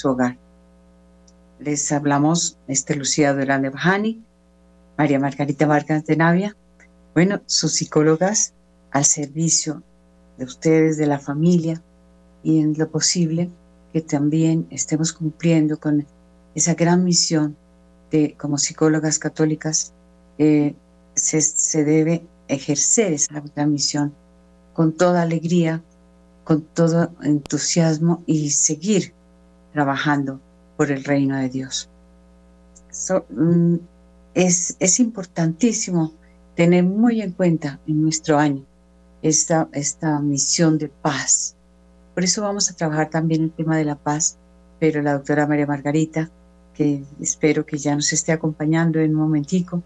[0.00, 0.38] su hogar.
[1.58, 4.22] Les hablamos este Lucía Durán de Bajani,
[4.96, 6.56] María Margarita Vargas de Navia,
[7.14, 8.54] bueno, sus psicólogas
[8.92, 9.82] al servicio
[10.36, 11.82] de ustedes, de la familia,
[12.44, 13.50] y en lo posible
[13.92, 16.06] que también estemos cumpliendo con
[16.54, 17.56] esa gran misión
[18.12, 19.92] de como psicólogas católicas
[20.38, 20.76] eh,
[21.16, 24.14] se, se, debe ejercer esa gran misión
[24.74, 25.82] con toda alegría,
[26.44, 29.17] con todo entusiasmo y seguir
[29.78, 30.40] trabajando
[30.76, 31.88] por el reino de Dios.
[33.30, 33.76] Mm,
[34.34, 36.14] es, importantísimo
[36.56, 38.64] tener muy en cuenta en nuestro año
[39.22, 41.54] esta, esta misión de paz.
[42.12, 44.36] Por eso vamos a trabajar también el tema de la paz,
[44.80, 46.28] pero la doctora María Margarita,
[46.74, 49.80] que espero que ya nos esté acompañando en un momentico,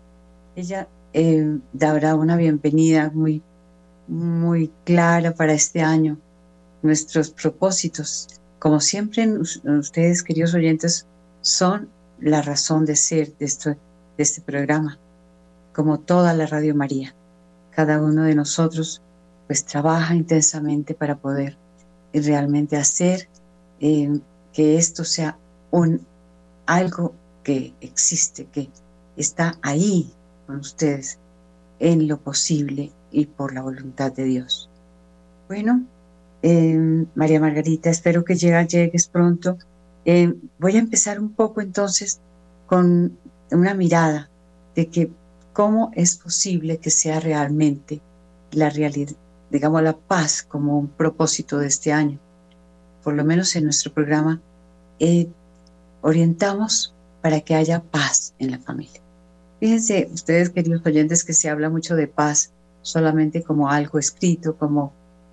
[0.56, 3.42] ella eh, dará una bienvenida muy,
[4.08, 6.16] muy clara para este año,
[6.80, 8.41] nuestros propósitos.
[8.62, 9.28] Como siempre,
[9.64, 11.08] ustedes, queridos oyentes,
[11.40, 11.88] son
[12.20, 13.46] la razón de ser de,
[14.18, 15.00] este programa,
[15.74, 17.12] como toda la Radio María.
[17.72, 19.02] Cada uno de nosotros
[19.48, 21.56] pues trabaja intensamente para poder
[22.14, 23.28] realmente hacer
[23.80, 24.20] eh,
[24.52, 25.36] que esto sea
[25.72, 26.06] un
[26.64, 28.70] algo que existe, que
[29.16, 30.14] está ahí
[30.46, 31.18] con ustedes
[31.80, 34.70] en lo posible y por la voluntad de Dios.
[35.48, 35.84] Bueno,
[36.42, 39.58] eh, María Margarita, espero que llegues pronto.
[40.04, 42.20] Eh, voy a empezar un poco entonces
[42.66, 43.16] con
[43.50, 44.28] una mirada
[44.74, 45.10] de que
[45.52, 48.00] cómo es posible que sea realmente
[48.50, 49.14] la realidad,
[49.50, 52.18] digamos, la paz como un propósito de este año.
[53.04, 54.40] Por lo menos en nuestro programa,
[54.98, 55.28] eh,
[56.00, 59.00] orientamos para que haya paz en la familia.
[59.60, 64.92] Fíjense ustedes, queridos oyentes, que se habla mucho de paz solamente como algo escrito, como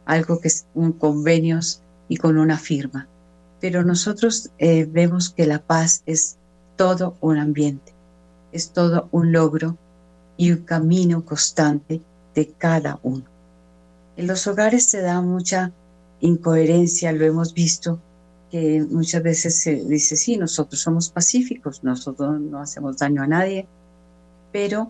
[0.09, 3.07] algo que es un convenios y con una firma.
[3.61, 6.37] Pero nosotros eh, vemos que la paz es
[6.77, 7.93] todo un ambiente,
[8.51, 9.77] es todo un logro
[10.35, 12.01] y un camino constante
[12.33, 13.25] de cada uno.
[14.17, 15.71] En los hogares se da mucha
[16.21, 18.01] incoherencia, lo hemos visto,
[18.49, 23.67] que muchas veces se dice, sí, nosotros somos pacíficos, nosotros no hacemos daño a nadie,
[24.51, 24.89] pero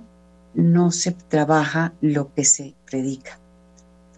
[0.54, 3.38] no se trabaja lo que se predica.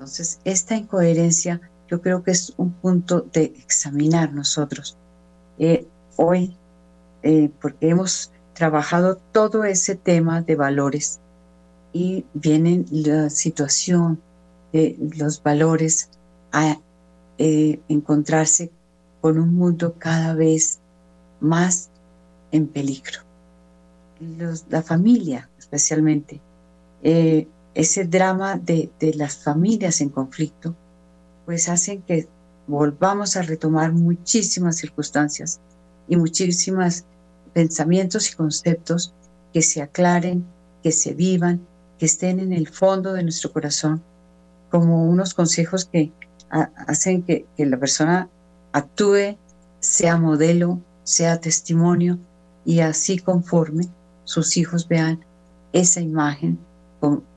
[0.01, 4.97] Entonces, esta incoherencia yo creo que es un punto de examinar nosotros.
[5.59, 5.85] Eh,
[6.15, 6.57] hoy,
[7.21, 11.19] eh, porque hemos trabajado todo ese tema de valores
[11.93, 14.19] y viene la situación
[14.73, 16.09] de los valores
[16.51, 16.79] a
[17.37, 18.71] eh, encontrarse
[19.21, 20.79] con un mundo cada vez
[21.39, 21.91] más
[22.51, 23.19] en peligro.
[24.67, 26.41] la familia especialmente,
[27.03, 30.75] eh, ese drama de, de las familias en conflicto,
[31.45, 32.27] pues hacen que
[32.67, 35.59] volvamos a retomar muchísimas circunstancias
[36.07, 37.05] y muchísimos
[37.53, 39.13] pensamientos y conceptos
[39.53, 40.45] que se aclaren,
[40.83, 41.61] que se vivan,
[41.97, 44.01] que estén en el fondo de nuestro corazón
[44.69, 46.11] como unos consejos que
[46.87, 48.29] hacen que, la persona
[48.71, 49.37] actúe,
[49.79, 52.17] sea modelo, sea testimonio
[52.65, 53.87] y así conforme
[54.23, 55.23] sus hijos vean
[55.73, 56.57] esa imagen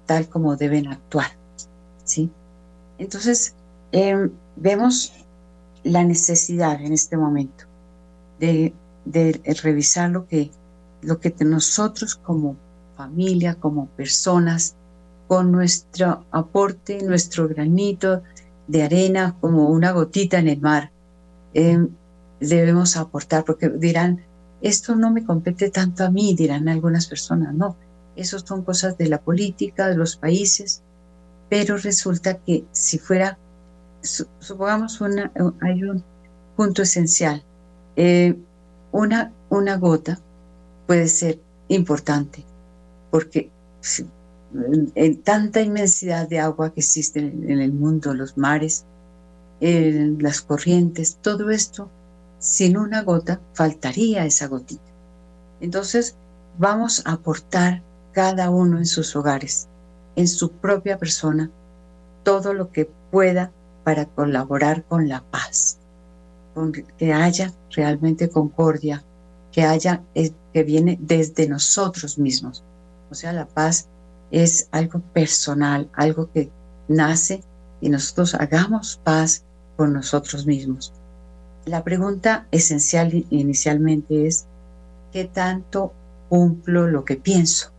[0.07, 1.33] tal como deben actuar.
[2.05, 2.31] ¿sí?
[2.99, 3.55] Entonces,
[3.93, 5.13] em, vemos
[5.83, 7.65] la necesidad en este momento
[8.39, 8.75] de,
[9.63, 10.51] revisar lo que,
[11.03, 12.57] lo que nosotros como
[12.97, 14.77] familia, como personas,
[15.27, 18.23] con nuestro aporte, nuestro granito
[18.67, 20.91] de arena, como una gotita en el mar,
[21.55, 21.89] em,
[22.41, 24.23] debemos aportar, porque dirán,
[24.61, 27.77] esto no me compete tanto a mí, dirán algunas personas, no,
[28.17, 30.83] eso son cosas de la política, de los países,
[31.49, 33.39] pero resulta que si fuera,
[34.03, 36.05] supongamos, una, hay un
[36.57, 37.43] punto esencial,
[37.97, 38.37] eh,
[38.93, 40.19] una, una gota
[40.87, 42.45] puede ser importante,
[43.11, 43.51] porque
[44.95, 48.85] en tanta inmensidad de agua que existe en el mundo, los mares,
[49.61, 51.91] las corrientes, todo esto,
[52.39, 54.83] sin una gota, faltaría esa gotita.
[55.61, 56.17] Entonces,
[56.59, 57.83] vamos a aportar
[58.15, 59.69] cada uno en sus hogares,
[60.17, 61.51] en su propia persona,
[62.23, 63.51] todo lo que pueda
[63.83, 65.79] para colaborar con la paz,
[66.97, 69.05] que haya realmente concordia,
[69.53, 72.65] que haya, eh, que viene desde nosotros mismos.
[73.11, 73.89] O sea, la paz
[74.31, 76.51] es algo personal, algo que
[76.89, 77.43] nace
[77.81, 79.45] y nosotros hagamos paz
[79.77, 80.93] con nosotros mismos.
[81.67, 84.47] La pregunta esencial inicialmente es,
[85.13, 85.93] ¿qué tanto
[86.29, 87.74] cumplo lo que pienso?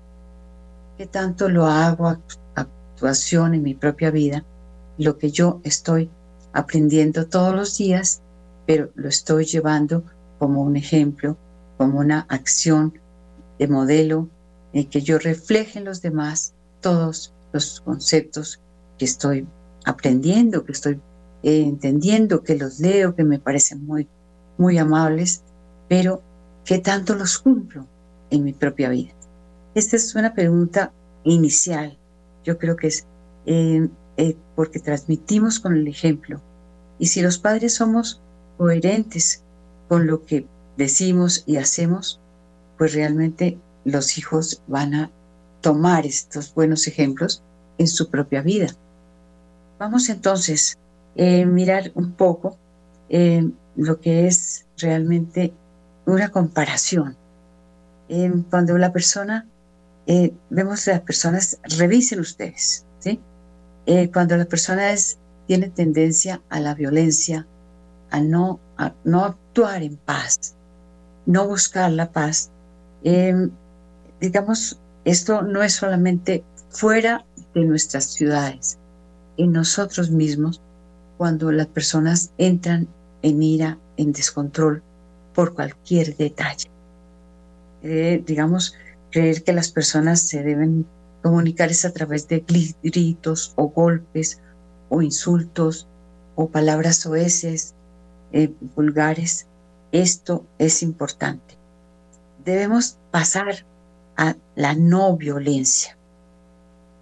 [0.98, 2.18] ¿Qué tanto lo hago
[2.56, 4.46] actuación en mi propia vida?
[4.98, 6.10] Lo que yo estoy
[6.54, 8.22] aprendiendo todos los días,
[8.66, 10.04] pero lo estoy llevando
[10.40, 11.36] como un ejemplo,
[11.78, 12.98] como una acción
[13.60, 14.30] de modelo
[14.72, 18.62] en que yo refleje en los demás todos los conceptos
[18.98, 19.46] que estoy
[19.84, 21.02] aprendiendo, que estoy
[21.44, 24.08] eh, entendiendo, que los leo, que me parecen muy,
[24.58, 25.44] muy amables,
[25.90, 26.22] pero
[26.64, 27.86] que tanto los cumplo
[28.30, 29.12] en mi propia vida.
[29.76, 30.92] Esta es una pregunta
[31.24, 31.98] inicial.
[32.44, 33.06] Yo creo que es
[33.46, 33.88] eh,
[34.18, 36.42] eh, porque transmitimos con el ejemplo.
[36.98, 38.22] Y si los padres somos
[38.58, 39.44] coherentes
[39.88, 42.20] con lo que decimos y hacemos,
[42.78, 45.12] pues realmente los hijos van a
[45.62, 47.44] tomar estos buenos ejemplos
[47.78, 48.68] en su propia vida.
[49.78, 52.58] Vamos entonces a eh, mirar un poco
[53.10, 55.54] eh, lo que es realmente
[56.06, 57.18] una comparación.
[58.10, 59.48] Eh, cuando la persona,
[60.50, 63.20] vemos las personas, revisen ustedes, ¿sí?
[64.14, 65.18] cuando la persona es,
[65.48, 67.48] tiene tendencia a la violencia,
[68.12, 70.56] a no, a no actuar en paz,
[71.26, 72.52] no buscar la paz,
[74.20, 78.78] digamos, esto no es solamente fuera de nuestras ciudades,
[79.38, 80.62] en nosotros mismos,
[81.18, 82.88] cuando las personas entran
[83.22, 84.84] en ira, en descontrol
[85.34, 86.70] por cualquier detalle.
[87.84, 88.76] Eh, digamos,
[89.16, 90.86] creer que las personas se deben
[91.24, 92.44] comunicar es a través de
[92.84, 94.42] gritos o golpes
[94.90, 95.88] o insultos
[96.36, 97.76] o palabras soeces,
[98.34, 99.48] eh, vulgares.
[99.94, 101.58] Esto es importante.
[102.44, 103.66] Debemos pasar
[104.18, 105.98] a la no violencia.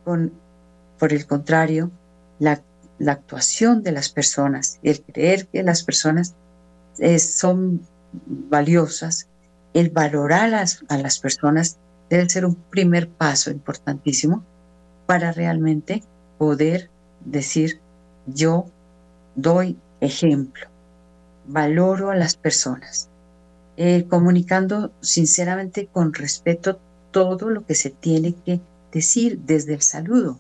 [0.06, 0.34] Con,
[1.00, 1.90] por el contrario,
[2.38, 2.62] la,
[3.08, 6.36] actuación de las personas, el creer que las personas
[7.00, 7.82] eh, son
[8.28, 9.28] valiosas,
[9.74, 14.44] el valorar las, a las personas debe ser un primer paso importantísimo
[15.06, 16.04] para realmente
[16.38, 16.90] poder
[17.26, 17.80] decir
[18.26, 18.66] yo
[19.36, 20.68] doy ejemplo,
[21.48, 23.10] valoro a las personas,
[23.78, 26.80] eh, comunicando sinceramente con respeto
[27.12, 28.62] todo lo que se tiene que
[28.92, 30.40] decir desde el saludo,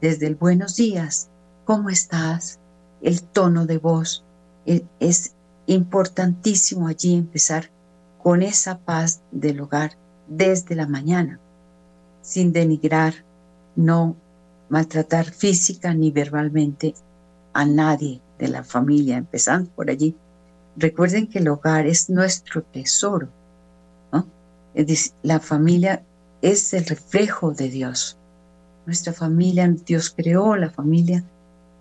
[0.00, 1.28] desde el buenos días,
[1.64, 2.58] ¿cómo estás?
[3.00, 4.24] El tono de voz.
[4.66, 5.34] E, es
[5.66, 7.70] importantísimo allí empezar
[8.22, 9.96] con esa paz del hogar
[10.28, 11.38] desde la mañana,
[12.22, 13.14] sin denigrar,
[13.76, 14.16] no
[14.68, 16.94] maltratar física ni verbalmente
[17.52, 20.16] a nadie de la familia, empezando por allí.
[20.76, 23.28] Recuerden que el hogar es nuestro tesoro.
[25.22, 26.02] la familia
[26.42, 28.18] es el reflejo de Dios.
[28.84, 31.24] Nuestra familia, Dios creó la familia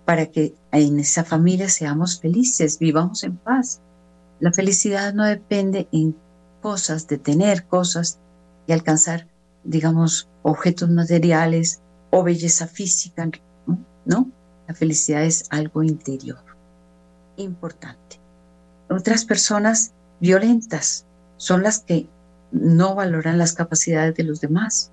[0.06, 3.81] para que en esa familia seamos felices, vivamos en paz.
[4.39, 6.15] La felicidad no depende en
[6.62, 8.19] cosas, de tener cosas
[8.67, 9.27] y alcanzar,
[9.63, 11.81] digamos, objetos materiales
[12.12, 13.29] o belleza física,
[14.06, 14.29] ¿no?
[14.67, 16.44] La felicidad es algo interior,
[17.38, 18.19] importante.
[18.89, 21.06] Otras personas violentas
[21.38, 22.07] son las que
[22.51, 24.91] no valoran las capacidades de los demás,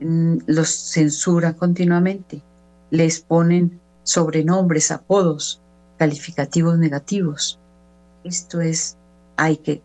[0.00, 2.42] mm, los censuran continuamente,
[2.90, 5.60] les ponen sobrenombres, apodos,
[5.96, 7.60] calificativos negativos.
[8.24, 8.96] Esto es,
[9.36, 9.82] hay que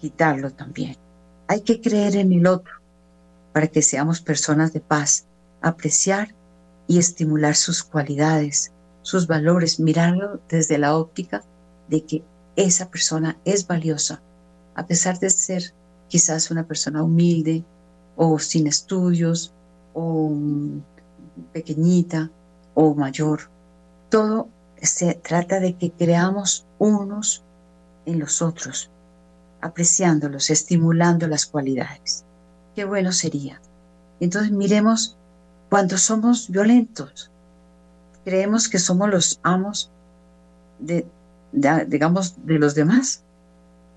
[0.00, 0.96] quitarlo también.
[1.50, 2.74] Hay que creer en el otro
[3.52, 5.26] para que seamos personas de paz,
[5.60, 6.32] apreciar
[6.86, 8.70] y estimular sus cualidades,
[9.02, 11.42] sus valores, mirarlo desde la óptica
[11.88, 12.22] de que
[12.54, 14.22] esa persona es valiosa,
[14.76, 15.74] a pesar de ser
[16.06, 17.64] quizás una persona humilde
[18.14, 19.52] o sin estudios
[19.92, 20.32] o
[21.52, 22.30] pequeñita
[22.74, 23.50] o mayor.
[24.08, 24.48] Todo
[24.80, 27.42] se trata de que creamos unos
[28.06, 28.88] en los otros,
[29.62, 32.24] apreciándolos, estimulando las cualidades.
[32.74, 33.60] Qué bueno sería.
[34.20, 35.16] Entonces miremos
[35.68, 37.30] cuando somos violentos,
[38.24, 39.90] creemos que somos los amos
[40.78, 41.06] de,
[41.52, 43.22] digamos, de los demás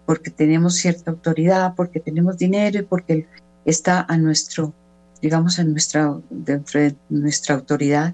[0.05, 3.27] porque tenemos cierta autoridad, porque tenemos dinero y porque
[3.65, 4.74] está a nuestro,
[5.22, 8.13] digamos, a nuestra, dentro de nuestra autoridad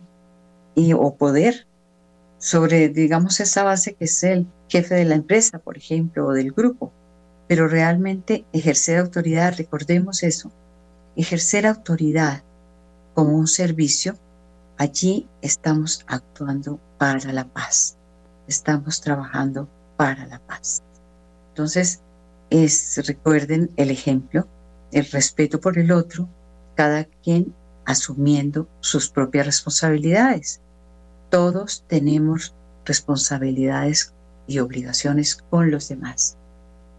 [0.75, 1.65] y, o poder
[2.38, 6.51] sobre, digamos, esa base que es el jefe de la empresa, por ejemplo, o del
[6.51, 6.94] grupo.
[7.50, 10.51] Pero realmente ejercer autoridad, recordemos eso,
[11.18, 12.44] ejercer autoridad
[13.13, 14.15] como un servicio,
[14.77, 17.98] allí estamos actuando para la paz,
[18.48, 20.84] estamos trabajando para la paz.
[21.50, 22.01] Entonces,
[22.50, 24.48] es, recuerden el ejemplo,
[24.91, 26.29] el respeto por el otro,
[26.75, 27.53] cada quien
[27.86, 30.62] asumiendo sus propias responsabilidades.
[31.29, 32.53] Todos tenemos
[32.86, 34.13] responsabilidades
[34.48, 36.38] y obligaciones con los demás.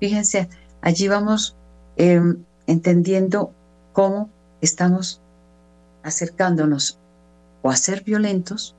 [0.00, 0.48] Fíjense,
[0.80, 1.54] allí vamos
[1.96, 3.52] em, entendiendo
[3.92, 4.30] cómo
[4.62, 5.20] estamos
[6.02, 6.98] acercándonos
[7.60, 8.74] o a ser violentos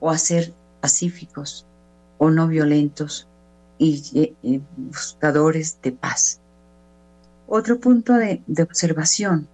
[0.00, 1.64] o a ser pacíficos
[2.18, 3.26] o no violentos
[3.78, 4.34] y,
[4.76, 6.40] buscadores de paz.
[7.46, 9.48] Otro punto de, observación,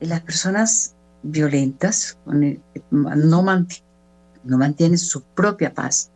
[0.00, 2.18] las personas violentas
[2.90, 3.42] no,
[4.44, 6.10] no mantienen su propia paz,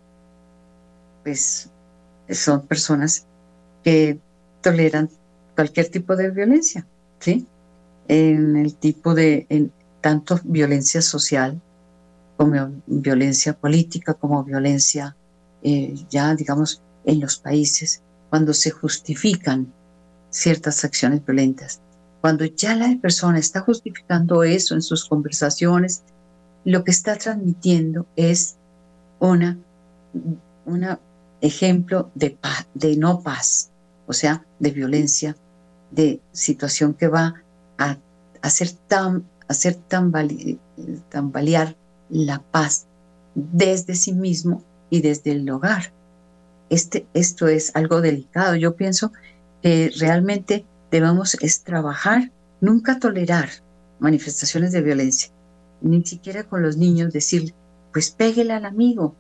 [1.23, 1.71] pues
[2.29, 3.27] son personas
[3.87, 4.19] que
[4.63, 5.09] toleran
[5.55, 6.85] cualquier tipo de violencia,
[7.21, 7.47] ¿sí?
[8.09, 11.61] En el tipo de, en, tanto violencia social
[12.37, 15.15] como violencia política, como violencia
[15.63, 19.73] eh, ya, digamos, en los países, cuando se justifican
[20.31, 21.81] ciertas acciones violentas.
[22.21, 26.03] Cuando ya la persona está justificando eso en sus conversaciones,
[26.65, 28.57] lo que está transmitiendo es
[29.21, 29.57] una,
[30.65, 30.99] una
[31.41, 32.37] ejemplo de,
[32.75, 33.71] de no paz,
[34.07, 35.37] o sea, de violencia,
[35.91, 37.35] de situación que va
[37.79, 37.99] a
[38.43, 39.75] hacer, tan, hacer
[41.09, 41.77] tambalear
[42.09, 42.87] la paz
[43.35, 45.93] desde sí mismo y desde el hogar.
[46.71, 48.57] Este, esto es algo delicado.
[48.57, 49.13] Yo pienso
[49.63, 53.49] que realmente debemos es trabajar, nunca tolerar
[53.99, 55.33] manifestaciones de violencia,
[55.81, 57.55] ni siquiera con los niños decir,
[57.93, 59.15] pues péguele al amigo,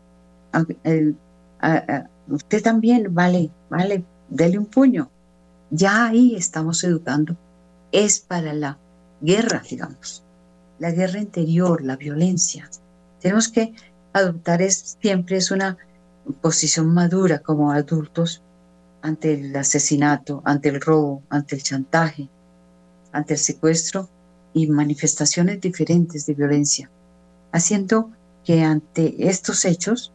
[2.29, 5.11] usted también, vale, vale, dele un puño.
[5.71, 7.37] Ya ahí estamos educando.
[7.93, 8.79] Es para la
[9.21, 10.23] guerra, digamos,
[10.79, 12.71] la guerra interior, la violencia.
[13.21, 13.75] Tenemos que
[14.13, 15.77] adoptar es, siempre es una
[16.41, 18.43] posición madura como adultos
[19.03, 22.29] ante el asesinato, ante el robo, ante el chantaje,
[23.13, 24.09] ante el secuestro
[24.53, 26.91] y manifestaciones diferentes de violencia,
[27.53, 28.11] haciendo
[28.45, 30.13] que ante estos hechos,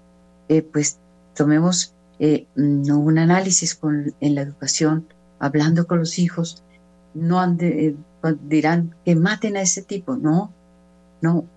[0.50, 0.98] eh, pues
[1.36, 3.80] tomemos eh, un análisis
[4.20, 5.08] en la educación,
[5.40, 6.64] hablando con los hijos,
[7.16, 7.96] no eh,
[8.44, 10.54] dirán que maten a ese tipo, no,
[11.24, 11.48] no,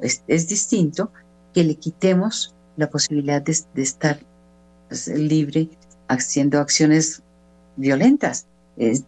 [0.00, 1.10] es, distinto
[1.52, 4.20] que le quitemos la posibilidad de, estar
[4.86, 5.68] pues, libre
[6.06, 7.24] haciendo acciones
[7.74, 8.46] violentas.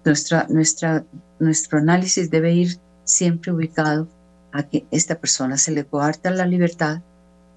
[0.05, 1.05] nuestra, nuestra,
[1.39, 4.09] nuestro análisis debe ir siempre ubicado
[4.51, 7.01] a que esta persona se le coarta la libertad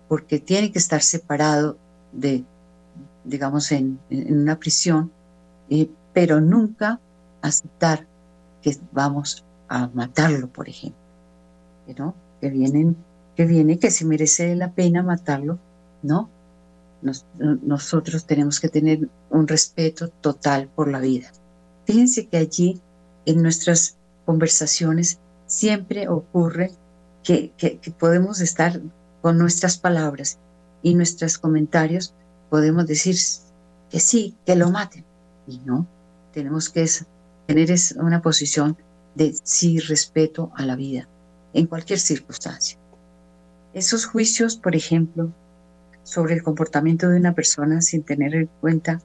[0.08, 1.80] porque tiene que estar separado
[2.12, 2.46] de,
[3.24, 5.12] digamos, en, una prisión,
[5.70, 7.00] eh, pero nunca
[7.42, 8.08] aceptar
[8.62, 11.00] que vamos a matarlo, por ejemplo,
[11.98, 12.16] ¿no?
[12.40, 12.96] Que vienen,
[13.36, 15.60] que viene, que se merece la pena matarlo,
[16.02, 16.30] ¿no?
[17.38, 21.34] nosotros tenemos que tener un respeto total por la vida.
[21.86, 22.82] Fíjense que allí
[23.26, 26.72] en nuestras conversaciones siempre ocurre
[27.22, 28.82] que, que, que podemos estar
[29.22, 30.40] con nuestras palabras
[30.82, 32.16] y nuestros comentarios
[32.54, 33.16] podemos decir
[33.90, 35.04] que sí, que lo maten.
[35.48, 35.88] Y no,
[36.36, 36.88] tenemos que
[37.48, 38.78] tener una posición
[39.16, 41.10] de sí respeto a la vida
[41.56, 42.78] en cualquier circunstancia.
[43.74, 45.32] Esos juicios, por ejemplo,
[46.04, 49.02] sobre el comportamiento de una persona sin tener en cuenta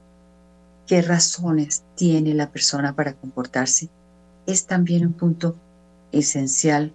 [0.85, 3.89] qué razones tiene la persona para comportarse,
[4.45, 5.55] es también un punto
[6.11, 6.93] esencial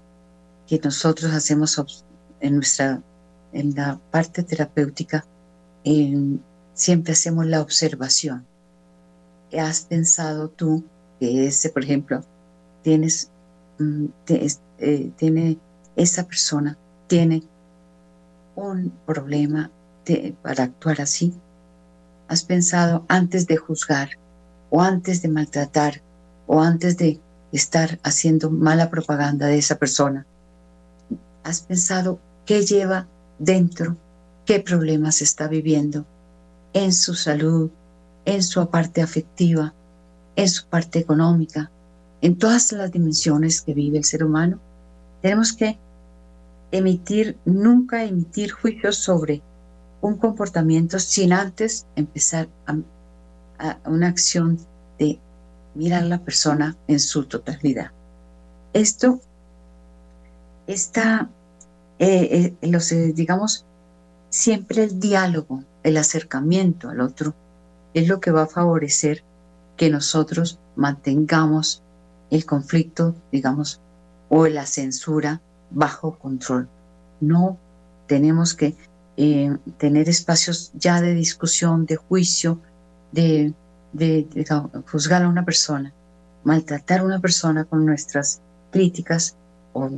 [0.69, 2.07] que nosotros hacemos
[2.39, 3.03] en nuestra
[3.53, 5.27] en la parte terapéutica
[6.75, 8.47] siempre hacemos la observación.
[9.57, 10.85] ¿Has pensado tú
[11.21, 12.23] que ese, por ejemplo,
[12.83, 13.31] tienes,
[13.79, 15.59] mm, eh, tiene,
[15.97, 16.77] esa persona
[17.07, 17.43] tiene
[18.57, 19.71] un problema
[20.43, 21.33] para actuar así?
[22.29, 24.11] ¿Has pensado antes de juzgar
[24.71, 26.03] o antes de maltratar
[26.47, 27.21] o antes de
[27.53, 30.27] estar haciendo mala propaganda de esa persona?
[31.45, 33.07] ¿Has pensado qué lleva
[33.39, 33.97] dentro
[34.45, 36.07] qué problemas está viviendo
[36.73, 37.71] en su salud,
[38.25, 39.75] en su parte afectiva,
[40.37, 41.71] en su parte económica,
[42.21, 44.59] en todas las dimensiones que vive el ser humano,
[45.23, 45.79] tenemos que
[46.73, 49.43] emitir, nunca emitir juicios sobre
[50.01, 52.77] un comportamiento sin antes empezar a,
[53.87, 54.59] una acción
[54.99, 55.19] de
[55.75, 57.91] mirar a la persona en su totalidad.
[58.73, 59.21] Esto
[60.67, 61.31] está,
[61.99, 63.65] eh, eh, eh, digamos,
[64.35, 67.35] siempre el diálogo, el acercamiento al otro,
[67.95, 69.23] es lo que va a favorecer
[69.77, 71.85] que nosotros mantengamos
[72.33, 73.81] el conflicto, digamos,
[74.29, 76.69] o la censura bajo control.
[77.21, 77.59] No
[78.09, 78.75] tenemos que
[79.17, 82.59] eh, tener espacios ya de discusión, de juicio,
[83.13, 83.55] de,
[83.93, 84.27] de,
[84.91, 85.93] juzgar a una persona,
[86.43, 88.41] maltratar a una persona con nuestras
[88.73, 89.37] críticas
[89.75, 89.89] o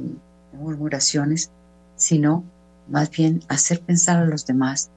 [0.52, 1.50] murmuraciones,
[1.96, 2.44] sino
[2.88, 4.90] más bien hacer pensar a los demás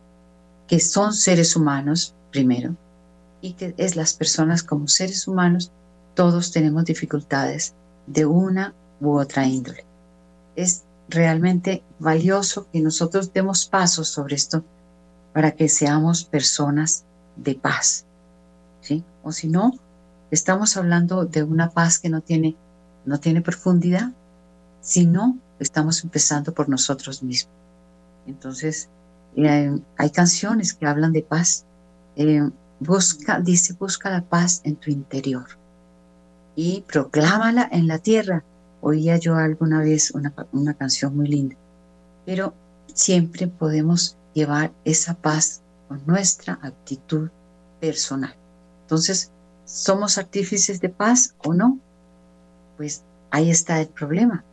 [0.67, 2.75] que son seres humanos primero
[3.41, 5.71] y que es las personas como seres humanos
[6.13, 7.73] todos tenemos dificultades
[8.05, 9.85] de una u otra índole.
[10.55, 14.63] Es realmente valioso que nosotros demos pasos sobre esto
[15.33, 17.05] para que seamos personas
[17.35, 18.05] de paz.
[18.81, 19.03] ¿sí?
[19.23, 19.73] O si no,
[20.31, 22.55] estamos hablando de una paz que no tiene,
[23.05, 24.11] no tiene profundidad,
[24.81, 27.53] sino estamos empezando por nosotros mismos.
[28.27, 28.89] Entonces,
[29.35, 31.65] eh, hay canciones que hablan de paz.
[32.15, 32.49] Eh,
[32.79, 35.45] busca, dice, busca la paz en tu interior
[36.55, 38.43] y proclámala en la tierra.
[38.81, 41.55] Oía yo alguna vez una, una canción muy linda,
[42.25, 42.53] pero
[42.93, 47.29] siempre podemos llevar esa paz con nuestra actitud
[47.79, 48.35] personal.
[48.83, 49.31] Entonces,
[49.65, 51.79] ¿somos artífices de paz o no?
[52.77, 54.43] Pues ahí está el problema.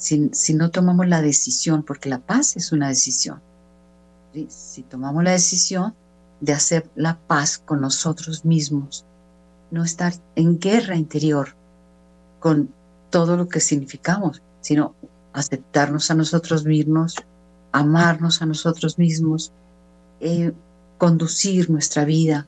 [0.00, 3.42] Si, si no tomamos la decisión, porque la paz es una decisión,
[4.48, 5.94] si tomamos la decisión
[6.40, 9.04] de hacer la paz con nosotros mismos,
[9.70, 11.54] no estar en guerra interior
[12.38, 12.72] con
[13.10, 14.94] todo lo que significamos, sino
[15.34, 17.16] aceptarnos a nosotros mismos,
[17.70, 19.52] amarnos a nosotros mismos,
[20.20, 20.52] eh,
[20.96, 22.46] conducir nuestra vida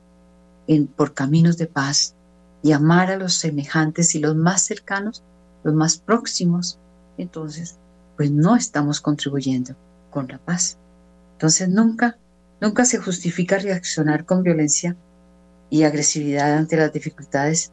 [0.65, 2.15] en, por caminos de paz
[2.63, 5.23] y amar a los semejantes y los más cercanos,
[5.63, 6.79] los más próximos,
[7.17, 7.77] entonces,
[8.17, 9.75] pues no estamos contribuyendo
[10.09, 10.77] con la paz.
[11.33, 12.17] Entonces nunca,
[12.61, 14.95] nunca se justifica reaccionar con violencia
[15.69, 17.71] y agresividad ante las dificultades,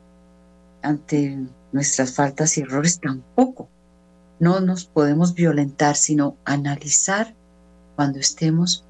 [0.82, 1.38] ante
[1.73, 3.68] nuestras faltas y errores tampoco.
[4.38, 7.35] No nos podemos violentar, sino analizar
[7.97, 8.85] cuando estemos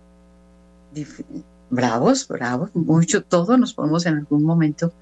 [1.70, 4.92] bravos, bravos, mucho, todos nos ponemos en algún momento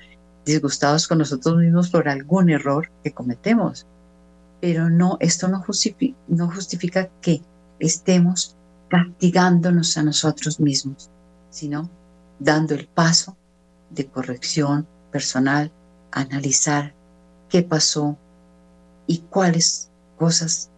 [0.45, 3.87] disgustados con nosotros mismos por algún error que cometemos.
[4.61, 7.43] Pero no, esto no justifica, no justifica que
[7.79, 8.57] estemos
[8.89, 11.11] castigándonos a nosotros mismos,
[11.51, 11.91] sino
[12.39, 13.37] dando el paso
[13.91, 15.73] de corrección personal,
[16.11, 16.95] analizar
[17.49, 18.17] qué pasó
[19.07, 20.71] y cuáles cosas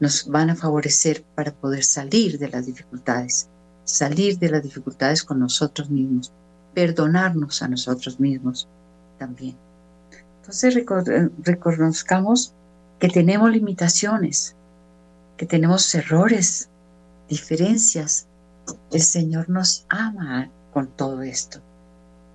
[0.00, 3.48] nos van a favorecer para poder salir de las dificultades,
[3.84, 6.32] salir de las dificultades con nosotros mismos,
[6.74, 8.68] perdonarnos a nosotros mismos
[9.18, 9.56] también.
[10.40, 10.74] Entonces
[11.42, 12.54] reconozcamos
[12.98, 14.56] que tenemos limitaciones,
[15.36, 16.68] que tenemos errores,
[17.28, 18.26] diferencias.
[18.90, 21.60] El Señor nos ama con todo esto.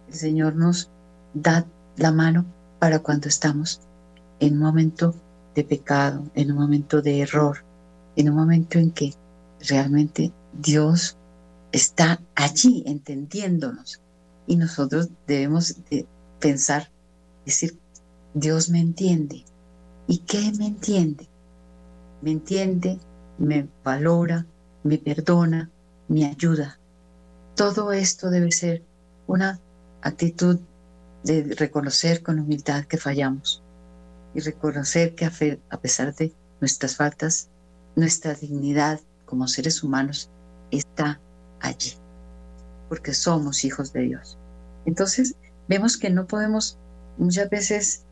[0.07, 0.89] El Señor nos
[1.33, 1.65] da
[1.97, 2.45] la mano
[2.79, 3.81] para cuando estamos
[4.39, 5.15] en un momento
[5.55, 7.63] de pecado, en un momento de error,
[8.15, 9.13] en un momento en que
[9.67, 11.17] realmente Dios
[11.71, 14.01] está allí entendiéndonos
[14.47, 16.05] y nosotros debemos de
[16.39, 16.89] pensar,
[17.45, 17.77] decir,
[18.33, 19.45] Dios me entiende.
[20.07, 21.27] ¿Y qué me entiende?
[22.21, 22.99] Me entiende,
[23.37, 24.45] me valora,
[24.83, 25.69] me perdona,
[26.07, 26.79] me ayuda.
[27.55, 28.83] Todo esto debe ser
[29.27, 29.59] una
[30.01, 30.59] actitud
[31.23, 33.63] de reconocer con humildad que fallamos
[34.33, 37.49] y reconocer que a pesar de nuestras faltas,
[37.95, 40.29] nuestra dignidad como seres humanos
[40.71, 41.19] está
[41.59, 41.93] allí,
[42.89, 44.37] porque somos hijos de Dios.
[44.85, 45.35] Entonces,
[45.67, 46.77] vemos que no podemos
[47.17, 48.02] muchas veces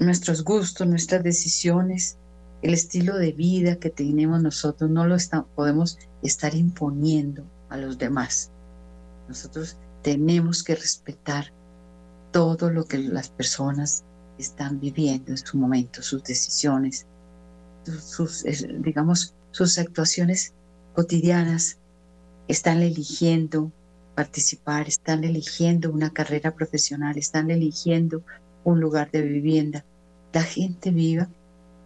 [0.00, 2.18] nuestros gustos, nuestras decisiones,
[2.62, 5.16] el estilo de vida que tenemos nosotros, no lo
[5.54, 8.50] podemos estar imponiendo a los demás.
[9.28, 11.52] Nosotros tenemos que respetar
[12.32, 14.04] todo lo que las personas
[14.38, 17.06] están viviendo en su momento, sus decisiones,
[17.84, 18.44] sus,
[18.80, 20.52] digamos, sus actuaciones
[20.94, 21.78] cotidianas.
[22.48, 23.72] Están eligiendo
[24.14, 28.22] participar, están eligiendo una carrera profesional, están eligiendo
[28.64, 29.84] un lugar de vivienda.
[30.32, 31.28] La gente viva,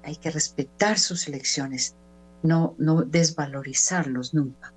[0.02, 1.94] hay que respetar sus elecciones,
[2.42, 4.72] no, no desvalorizarlos nunca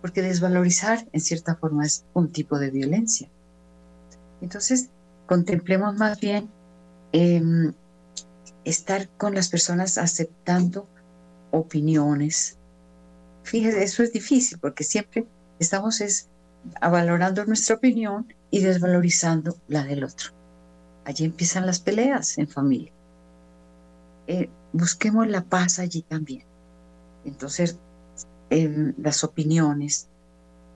[0.00, 3.28] porque desvalorizar en cierta forma es un tipo de violencia.
[4.40, 4.90] Entonces,
[5.26, 6.48] contemplemos más bien
[7.12, 7.72] em,
[8.64, 10.88] estar con las personas aceptando
[11.50, 12.58] opiniones.
[13.42, 15.26] Fíjese, eso es difícil porque siempre
[15.58, 16.28] estamos es
[16.80, 20.37] valorando nuestra opinión y desvalorizando la del otro.
[21.08, 22.92] Allí empiezan las peleas en familia.
[24.26, 26.42] Eh, busquemos la paz allí también.
[27.24, 27.78] Entonces,
[28.50, 30.08] en las opiniones,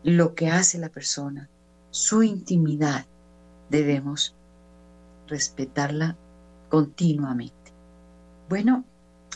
[0.02, 1.50] lo que hace la persona,
[1.90, 3.04] su intimidad,
[3.68, 4.34] debemos
[5.28, 6.16] respetarla
[6.70, 7.74] continuamente.
[8.48, 8.86] Bueno,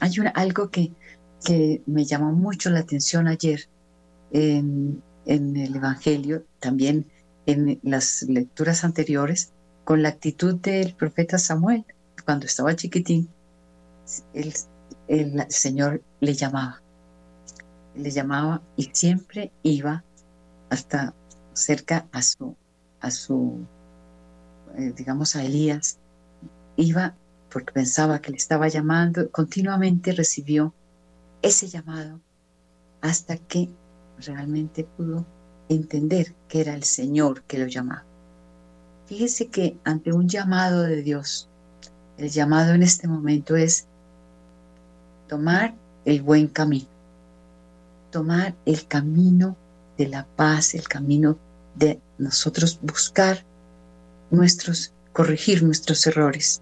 [0.01, 0.93] hay algo que,
[1.45, 3.69] que me llamó mucho la atención ayer
[4.31, 7.05] en el Evangelio, también
[7.45, 9.53] en las lecturas anteriores,
[9.87, 11.85] con la actitud del profeta Samuel.
[12.25, 13.31] Cuando estaba chiquitín,
[14.35, 14.53] el,
[15.49, 16.83] Señor le llamaba
[17.95, 20.05] le llamaba y siempre iba
[20.71, 21.15] hasta
[21.55, 22.57] cerca a su,
[23.01, 23.65] a su
[24.77, 25.99] eh, digamos, a Elías.
[26.77, 27.17] Iba
[27.51, 30.75] porque pensaba que le estaba llamando, continuamente recibió
[31.43, 32.21] ese llamado
[33.01, 33.71] hasta que
[34.19, 35.27] realmente pudo
[35.69, 38.06] entender que era el Señor que lo llamaba.
[39.07, 41.49] Fíjese que ante un llamado de Dios,
[42.19, 43.87] el llamado en este momento es
[45.29, 46.89] tomar el buen camino,
[48.11, 49.57] tomar el camino
[49.97, 51.39] de la paz, el camino
[51.77, 53.45] de nosotros buscar
[54.31, 56.61] nuestros, corregir nuestros errores,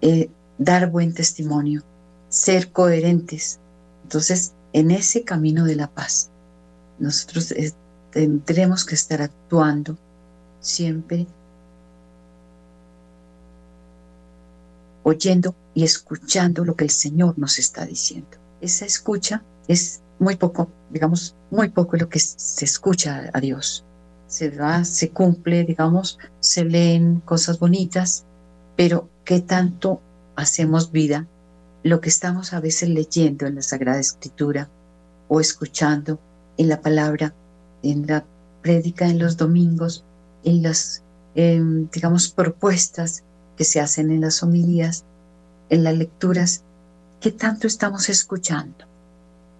[0.00, 1.82] eh, dar buen testimonio,
[2.30, 3.58] ser coherentes.
[4.02, 6.30] Entonces, en ese camino de la paz,
[6.98, 7.72] nosotros eh,
[8.12, 9.98] tendremos que estar actuando
[10.60, 11.26] siempre
[15.06, 18.38] oyendo y escuchando lo que el Señor nos está diciendo.
[18.60, 23.84] Esa escucha es muy poco, digamos, muy poco lo que se escucha a Dios.
[24.26, 28.24] Se va, se cumple, digamos, se leen cosas bonitas,
[28.74, 30.00] pero ¿qué tanto
[30.34, 31.28] hacemos vida?
[31.84, 34.68] Lo que estamos a veces leyendo en la Sagrada Escritura
[35.28, 36.18] o escuchando
[36.56, 37.32] en la palabra,
[37.84, 38.26] en la
[38.60, 40.04] prédica en los domingos,
[40.42, 41.04] en las,
[41.36, 43.22] em, digamos, propuestas
[43.56, 45.04] que se hacen en las homilías,
[45.68, 46.62] en las lecturas,
[47.20, 48.84] ¿qué tanto estamos escuchando?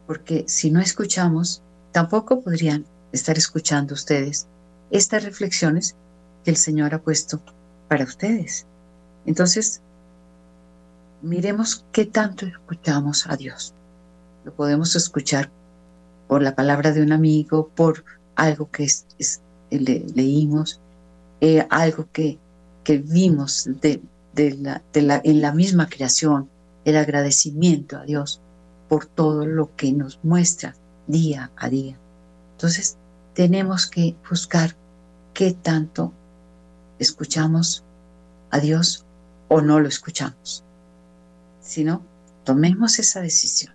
[0.06, 4.46] Porque si no escuchamos, tampoco podrían estar escuchando ustedes
[4.90, 5.96] estas reflexiones
[6.44, 7.40] que el Señor ha puesto
[7.88, 8.66] para ustedes.
[9.24, 9.80] Entonces,
[11.22, 13.74] miremos qué tanto escuchamos a Dios.
[14.44, 15.50] Lo podemos escuchar
[16.28, 18.04] por la palabra de un amigo, por
[18.37, 19.06] algo que es,
[19.70, 20.80] leímos,
[21.40, 22.38] eh, algo que
[22.87, 23.68] que vimos
[24.37, 26.49] en la misma creación,
[26.85, 28.40] el agradecimiento a Dios
[28.88, 30.77] por todo lo que nos muestra
[31.09, 31.99] día a día.
[32.53, 32.96] Entonces,
[33.35, 34.77] tenemos que buscar
[35.35, 36.12] qué tanto
[37.01, 37.85] escuchamos
[38.53, 39.05] a Dios
[39.49, 40.62] o no lo escuchamos.
[41.59, 42.07] Si no,
[42.44, 43.75] tomemos esa decisión.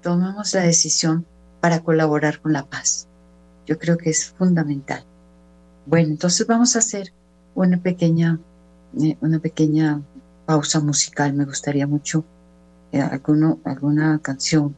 [0.00, 1.26] Tomemos la decisión
[1.60, 3.06] para colaborar con la paz.
[3.66, 5.04] Yo creo que es fundamental.
[5.84, 7.12] Bueno, entonces vamos a hacer
[7.54, 8.38] una pequeña,
[9.00, 10.02] eh, una pequeña
[10.46, 11.32] pausa musical.
[11.34, 12.24] Me gustaría mucho
[12.92, 14.76] eh, alguna canción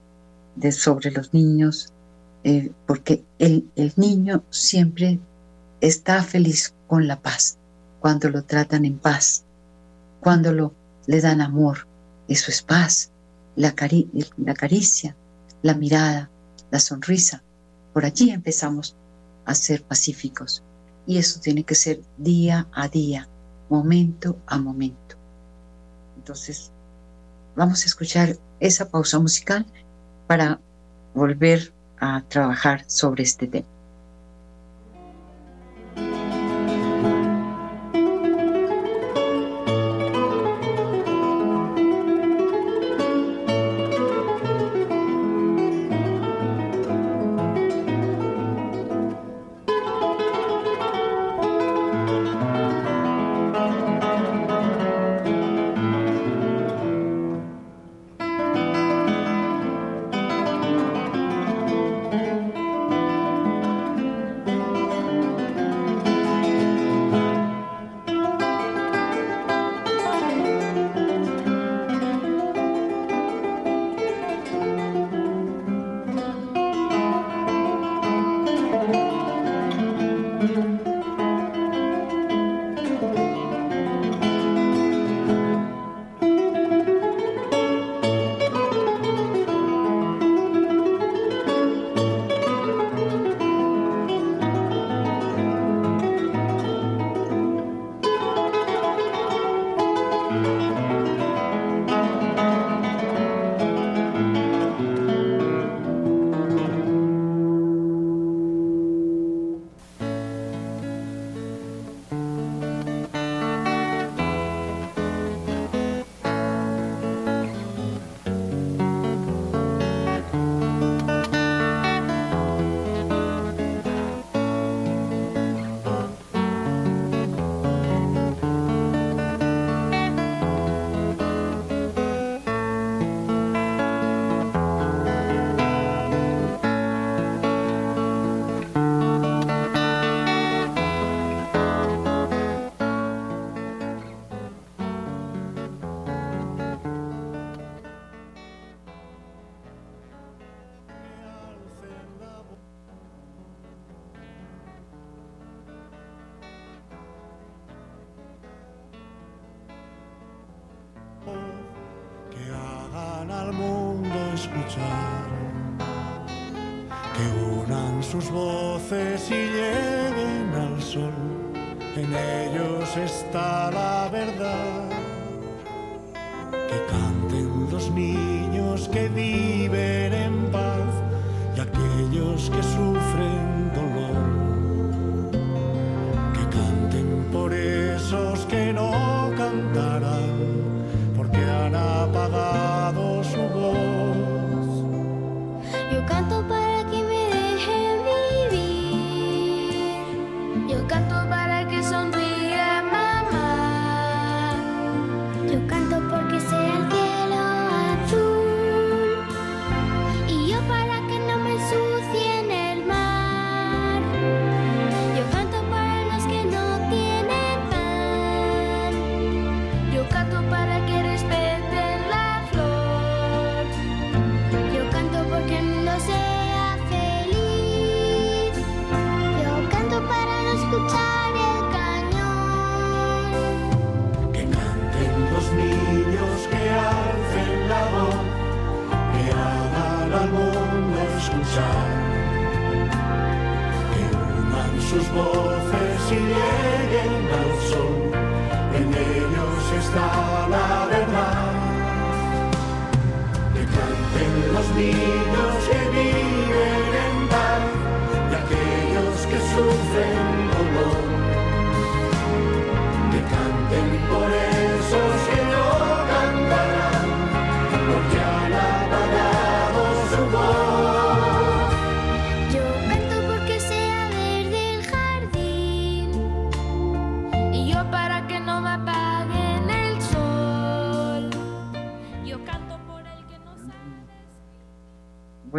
[0.55, 1.93] de, sobre los niños,
[2.45, 5.19] eh, porque el, el niño siempre
[5.81, 7.59] está feliz con la paz,
[8.01, 9.45] cuando lo tratan en paz,
[10.21, 10.73] cuando lo,
[11.07, 11.87] le dan amor,
[12.29, 13.11] eso es paz,
[13.57, 13.75] la,
[14.37, 15.17] la caricia,
[15.63, 16.31] la mirada,
[16.71, 17.43] la sonrisa.
[17.93, 18.97] Por allí empezamos
[19.45, 20.63] a ser pacíficos.
[21.07, 23.29] Y eso tiene que ser día a día,
[23.69, 25.17] momento a momento.
[26.17, 26.73] Entonces,
[27.55, 29.67] vamos a escuchar esa pausa musical
[30.27, 30.61] para
[31.15, 33.76] volver a trabajar sobre este tema.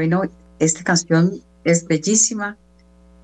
[0.07, 1.33] Bueno, esta canción
[1.65, 2.57] es bellísima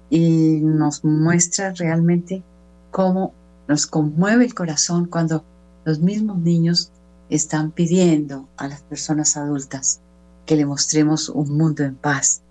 [0.09, 2.43] y nos muestra realmente
[2.91, 3.33] cómo
[3.69, 5.45] nos conmueve el corazón cuando
[5.85, 6.91] los mismos niños
[7.29, 10.01] están pidiendo a las personas adultas
[10.45, 12.41] que le mostremos un mundo en paz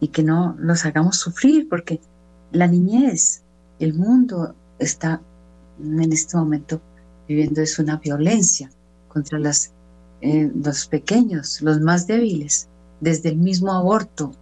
[0.00, 2.00] y que no los hagamos sufrir porque
[2.52, 3.42] la niñez,
[3.78, 5.20] el mundo está
[5.78, 6.80] en este momento
[7.28, 8.70] viviendo es una violencia
[9.08, 9.38] contra
[10.22, 14.32] eh, los pequeños, los más débiles, desde el mismo aborto.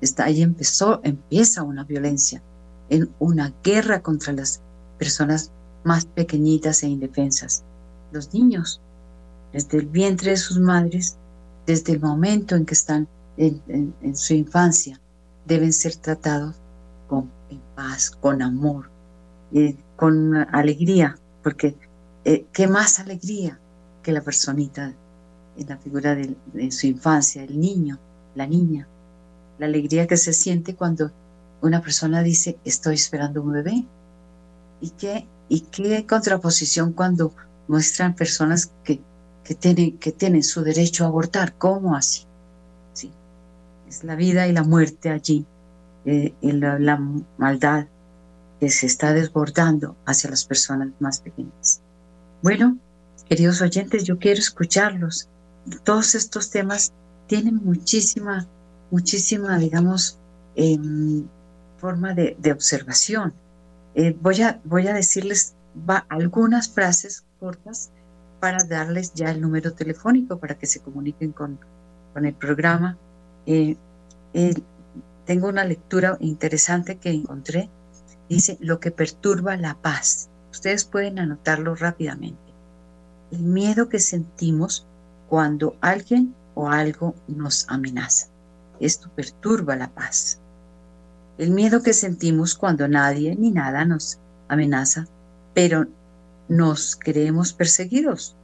[0.00, 2.42] Está, ahí empezó, empieza una violencia,
[2.88, 4.60] en una guerra contra las
[4.98, 5.50] personas
[5.84, 7.64] más pequeñitas e indefensas.
[8.12, 8.80] Los niños,
[9.52, 11.16] desde el vientre de sus madres,
[11.66, 15.00] desde el momento en que están en, su infancia,
[15.46, 16.56] deben ser tratados
[17.08, 18.90] con en paz, con amor,
[19.52, 21.76] eh, con alegría, porque
[22.24, 23.58] eh, qué más alegría
[24.02, 24.94] que la personita
[25.58, 26.36] en la figura de,
[26.70, 27.98] su infancia, el niño,
[28.34, 28.86] la niña,
[29.58, 31.10] la alegría que se siente cuando
[31.60, 33.84] una persona dice estoy esperando un bebé
[34.80, 37.32] y qué y qué contraposición cuando
[37.66, 39.00] muestran personas que,
[39.42, 42.26] que tienen que tienen su derecho a abortar, ¿cómo así?
[42.92, 43.12] Sí,
[43.88, 45.44] es la vida y la muerte allí,
[46.04, 47.02] eh, y la
[47.36, 47.86] maldad
[48.60, 51.80] que se está desbordando hacia las personas más pequeñas.
[52.42, 52.78] Bueno,
[53.28, 55.28] queridos oyentes, yo quiero escucharlos.
[55.84, 56.92] Todos estos temas
[57.26, 58.46] tienen muchísima,
[58.90, 60.18] muchísima, digamos,
[60.54, 61.26] em,
[61.78, 63.34] forma de, observación.
[63.94, 65.54] Eh, voy, a, voy a decirles
[66.08, 67.90] algunas frases cortas
[68.40, 71.58] para darles ya el número telefónico para que se comuniquen con,
[72.14, 72.96] con el programa.
[73.46, 73.76] Eh,
[74.34, 74.54] eh,
[75.24, 77.70] tengo una lectura interesante que encontré.
[78.28, 80.30] Dice, lo que perturba la paz.
[80.50, 82.52] Ustedes pueden anotarlo rápidamente.
[83.30, 84.86] El miedo que sentimos
[85.28, 88.28] cuando alguien o algo nos amenaza.
[88.80, 90.38] Esto perturba la paz.
[91.36, 95.06] El miedo que sentimos cuando nadie ni nada nos amenaza,
[95.54, 95.86] pero
[96.48, 98.34] nos creemos perseguidos.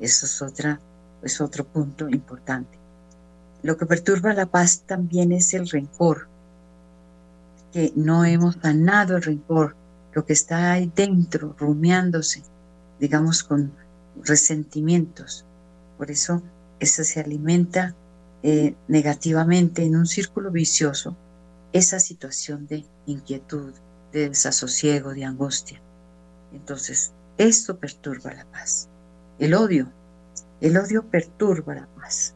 [0.00, 0.80] Eso es, otra,
[1.22, 2.78] es otro punto importante.
[3.62, 6.28] Lo que perturba la paz también es el rencor,
[7.72, 9.74] que no hemos sanado el rencor,
[10.12, 12.42] lo que está ahí dentro, rumiándose,
[13.00, 13.72] digamos, con
[14.22, 15.44] resentimientos.
[15.98, 16.42] Por eso,
[16.80, 17.94] eso se alimenta
[18.42, 21.16] eh, negativamente en un círculo vicioso,
[21.72, 23.74] esa situación de inquietud,
[24.12, 25.82] de desasosiego, de angustia.
[26.52, 28.88] Entonces, esto perturba la paz.
[29.38, 29.92] El odio,
[30.60, 32.34] el odio perturba la paz.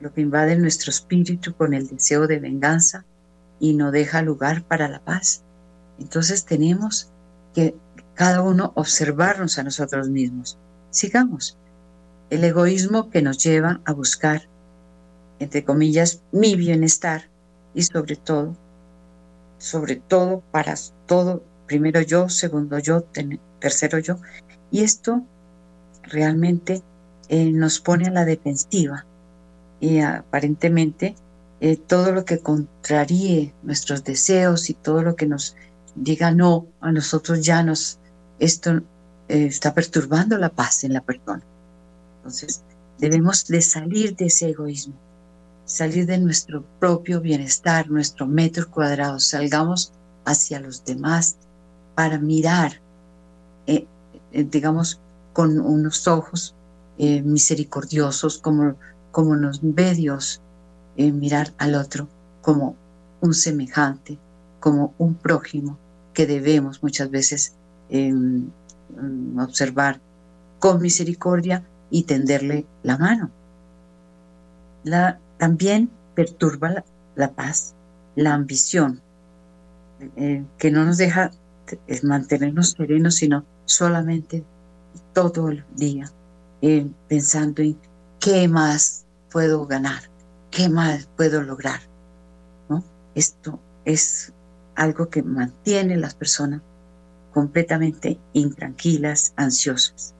[0.00, 3.04] Lo que invade nuestro espíritu con el deseo de venganza
[3.58, 5.42] y no deja lugar para la paz.
[5.98, 7.10] Entonces tenemos
[7.54, 7.74] que
[8.14, 10.58] cada uno observarnos a nosotros mismos.
[10.90, 11.56] Sigamos.
[12.30, 14.48] El egoísmo que nos lleva a buscar,
[15.38, 17.28] entre comillas, mi bienestar
[17.74, 18.56] y sobre todo,
[19.58, 20.74] sobre todo para
[21.06, 23.04] todo primero yo, segundo yo,
[23.58, 24.18] tercero yo,
[24.70, 25.22] y esto
[26.02, 26.82] realmente
[27.28, 29.06] eh, nos pone a la defensiva
[29.80, 31.14] y aparentemente
[31.60, 35.56] eh, todo lo que contraríe nuestros deseos y todo lo que nos
[35.94, 37.98] diga no a nosotros ya nos
[38.38, 38.82] esto
[39.28, 41.42] eh, está perturbando la paz en la persona.
[42.24, 42.62] Entonces
[42.98, 44.94] debemos de salir de ese egoísmo,
[45.66, 49.92] salir de nuestro propio bienestar, nuestro metro cuadrado, salgamos
[50.24, 51.36] hacia los demás
[51.94, 52.80] para mirar,
[54.32, 55.02] digamos,
[55.34, 56.54] con unos ojos
[56.96, 58.76] eh, misericordiosos, como,
[59.12, 60.40] como nos ve Dios,
[60.96, 62.08] eh, mirar al otro
[62.40, 62.74] como
[63.20, 64.18] un semejante,
[64.60, 65.76] como un prójimo
[66.14, 67.54] que debemos muchas veces
[67.90, 68.48] em,
[69.38, 70.00] observar
[70.58, 73.30] con misericordia y tenderle la mano.
[74.82, 77.76] La, también perturba la, paz,
[78.16, 79.00] la ambición,
[80.16, 81.30] eh, que no nos deja
[82.02, 84.44] mantenernos serenos, sino solamente
[85.12, 86.10] todo el día
[86.62, 87.78] eh, pensando en
[88.18, 90.02] qué más puedo ganar,
[90.50, 91.78] qué más puedo lograr.
[92.68, 92.82] ¿no?
[93.14, 94.32] Esto es
[94.74, 96.60] algo que mantiene a las personas
[97.32, 100.13] completamente intranquilas, ansiosas.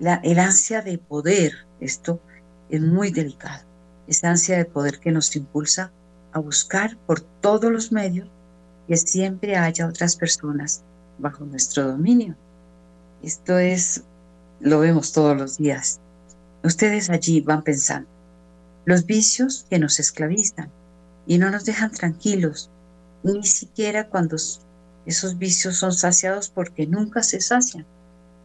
[0.00, 2.20] La, el ansia de poder, esto
[2.68, 3.64] es muy delicado,
[4.08, 5.92] esa ansia de poder que nos impulsa
[6.32, 8.28] a buscar por todos los medios
[8.88, 10.82] que siempre haya otras personas
[11.18, 12.34] bajo nuestro dominio.
[13.22, 14.02] Esto es,
[14.60, 16.00] lo vemos todos los días.
[16.64, 18.08] Ustedes allí van pensando,
[18.84, 20.70] los vicios que nos esclavizan
[21.26, 22.70] y no nos dejan tranquilos,
[23.22, 24.36] ni siquiera cuando
[25.06, 27.86] esos vicios son saciados porque nunca se sacian.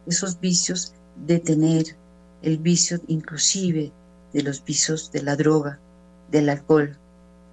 [0.06, 1.96] Esos vicios de tener
[2.42, 3.92] el vicio inclusive
[4.32, 5.78] de los vicios de la droga,
[6.30, 6.96] del alcohol,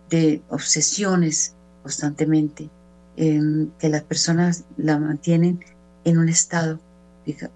[0.10, 2.69] de obsesiones constantemente,
[3.15, 5.63] que las personas la mantienen
[6.04, 6.80] en un estado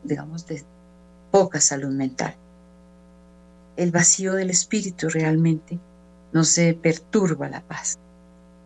[0.04, 0.64] digamos, de
[1.32, 2.36] poca salud mental.
[3.76, 5.80] El vacío del espíritu realmente
[6.32, 8.00] nos perturba la paz.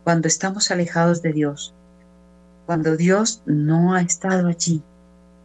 [0.03, 1.73] Cuando estamos alejados de Dios,
[2.65, 4.81] cuando Dios no ha estado allí,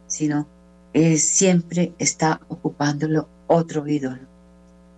[0.07, 0.47] sino
[1.17, 4.21] siempre está ocupándolo otro ídolo.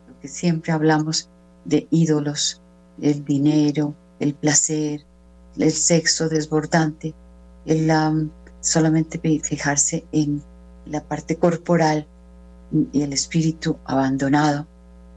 [0.07, 1.29] Porque siempre hablamos
[1.65, 2.61] de ídolos,
[3.01, 5.05] el dinero, el placer,
[5.57, 7.13] el sexo desbordante,
[7.65, 7.91] el
[8.61, 10.41] solamente fijarse en
[10.85, 12.07] la parte corporal
[12.91, 14.67] y el espíritu abandonado.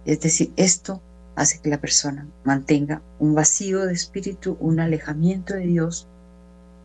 [0.04, 1.00] Es decir, esto
[1.36, 6.06] hace que la persona mantenga un vacío de espíritu, un alejamiento de Dios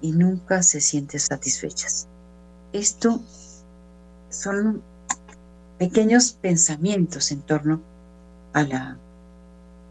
[0.02, 2.08] y nunca se siente satisfechas.
[2.74, 3.22] Esto
[4.30, 4.82] son
[5.78, 7.82] pequeños pensamientos en torno
[8.54, 8.98] a la,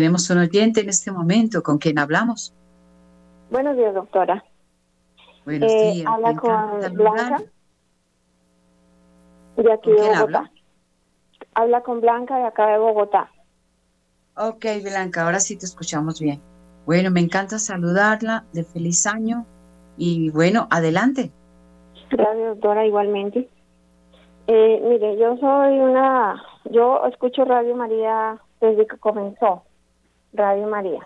[0.00, 1.62] Tenemos un oyente en este momento.
[1.62, 2.54] ¿Con quién hablamos?
[3.50, 4.42] Buenos días, doctora.
[5.44, 6.06] Buenos eh, días.
[6.06, 7.42] Habla con Blanca.
[9.58, 10.50] De aquí de Bogotá.
[11.52, 11.82] Habla?
[11.82, 13.30] con Blanca de acá de Bogotá.
[14.38, 16.40] Ok, Blanca, ahora sí te escuchamos bien.
[16.86, 19.44] Bueno, me encanta saludarla, de feliz año
[19.98, 21.30] y bueno, adelante.
[22.08, 23.50] Gracias, doctora, igualmente.
[24.46, 29.62] Eh, mire, yo soy una, yo escucho Radio María desde que comenzó
[30.32, 31.00] Radio María.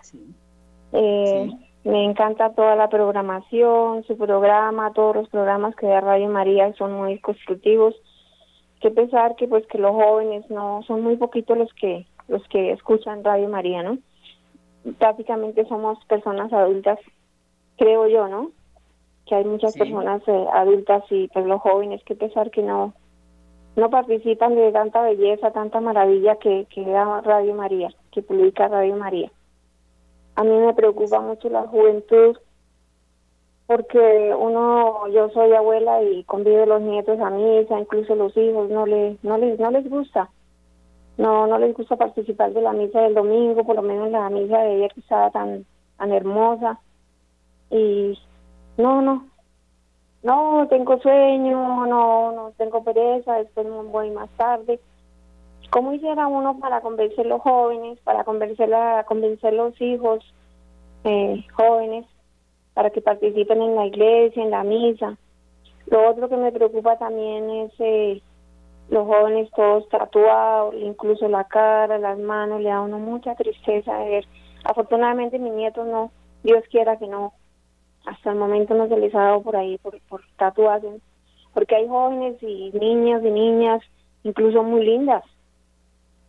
[0.93, 1.49] Eh,
[1.83, 6.93] me encanta toda la programación, su programa, todos los programas que da Radio María son
[6.93, 7.95] muy constructivos.
[8.81, 12.71] Que pesar que pues que los jóvenes no son muy poquitos los que los que
[12.71, 13.97] escuchan Radio María, ¿no?
[14.97, 16.99] Prácticamente somos personas adultas,
[17.77, 18.51] creo yo, ¿no?
[19.27, 22.93] Que hay muchas personas eh, adultas y pues los jóvenes, que pesar que no
[23.75, 28.95] no participan de tanta belleza, tanta maravilla que, que da Radio María, que publica Radio
[28.95, 29.29] María.
[30.35, 32.37] A mí me preocupa mucho la juventud
[33.67, 38.85] porque uno, yo soy abuela y convive los nietos a misa, incluso los hijos, no
[38.85, 40.29] les, no les, no les gusta.
[41.17, 44.59] No, no les gusta participar de la misa del domingo, por lo menos la misa
[44.59, 45.65] de ayer que estaba tan,
[45.97, 46.79] tan hermosa.
[47.69, 48.17] Y
[48.77, 49.25] no, no,
[50.23, 54.79] no, tengo sueño, no, no tengo pereza, después me voy más tarde.
[55.75, 60.23] ¿Cómo hiciera uno para convencer a los jóvenes, para convencer a convencer los hijos
[61.03, 62.05] eh, jóvenes,
[62.73, 65.17] para que participen en la iglesia, en la misa?
[65.87, 68.21] Lo otro que me preocupa también es eh,
[68.87, 73.97] los jóvenes todos tatuados, incluso la cara, las manos, le da a uno mucha tristeza
[73.97, 74.27] de ver.
[74.63, 76.09] Afortunadamente mis nietos no,
[76.41, 77.33] Dios quiera que no
[78.05, 81.01] hasta el momento no se les ha dado por ahí por, por tatuajes,
[81.53, 83.81] porque hay jóvenes y niñas y niñas,
[84.23, 85.25] incluso muy lindas,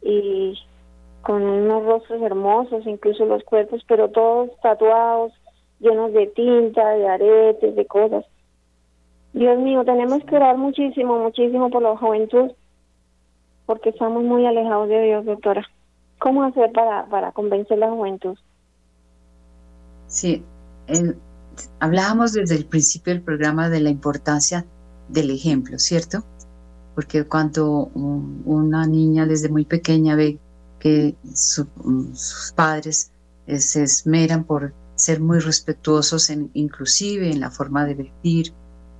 [0.06, 0.58] y
[1.22, 5.32] con unos rostros hermosos, incluso los cuerpos, pero todos tatuados,
[5.80, 8.24] llenos de tinta, de aretes, de cosas.
[9.32, 12.52] Dios mío, tenemos que orar muchísimo, muchísimo por la juventud,
[13.66, 15.66] porque estamos muy alejados de Dios, doctora.
[16.20, 18.38] ¿Cómo hacer para, para convencer a la juventud?
[20.06, 20.44] Sí,
[21.80, 24.64] hablábamos desde el principio del programa de la importancia
[25.08, 26.24] del ejemplo, ¿cierto?
[26.96, 30.40] Porque cuando una niña desde muy pequeña ve
[30.78, 33.10] que sus padres
[33.46, 38.54] eh, se esmeran por ser muy respetuosos, en, inclusive en la forma de vestir,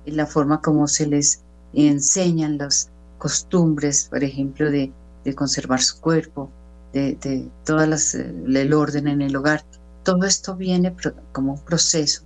[0.05, 1.41] en la forma como se les
[1.73, 4.93] enseñan las costumbres, por ejemplo, de,
[5.35, 6.51] conservar su cuerpo,
[6.93, 9.65] de, de todas eh, el orden en el hogar.
[10.03, 10.95] Todo esto viene
[11.31, 12.21] como un proceso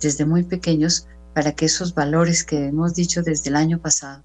[0.00, 1.06] desde muy pequeños
[1.36, 4.24] para que esos valores que hemos dicho desde el año pasado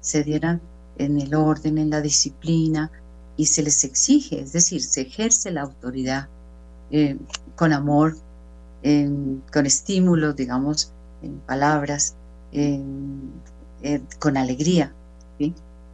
[0.00, 0.60] se dieran
[0.98, 2.90] en el orden, en la disciplina
[3.36, 6.28] y se les exige, es decir, se ejerce la autoridad
[6.90, 7.16] eh,
[7.56, 8.16] con amor
[9.52, 10.92] con estímulos, digamos,
[11.22, 12.16] en palabras,
[14.18, 14.92] con alegría.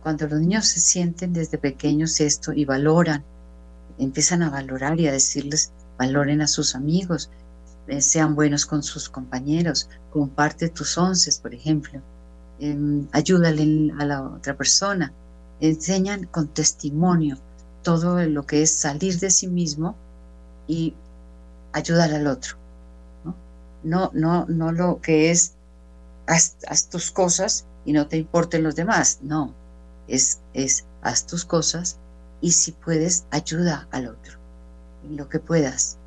[0.02, 3.24] Cuando los niños se sienten desde pequeños esto y valoran,
[3.98, 7.30] empiezan a valorar y a decirles, valoren a sus amigos,
[7.88, 12.00] eh, sean buenos con sus compañeros, comparte tus once, por ejemplo,
[12.60, 15.12] em, ayúdale a la otra persona,
[15.60, 17.38] enseñan con testimonio
[17.82, 19.94] todo lo que es salir de sí mismo
[20.66, 20.94] y
[21.72, 22.56] ayudar al otro.
[23.84, 25.54] No, no, no, lo que es
[26.26, 29.20] haz, tus cosas y no te importen los demás.
[29.22, 29.54] No,
[30.08, 31.98] es, es haz tus cosas
[32.40, 34.38] y si puedes, ayuda al otro
[35.10, 35.98] lo que puedas